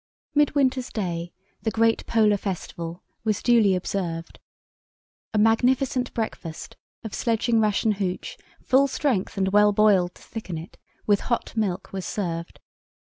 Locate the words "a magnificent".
5.31-6.11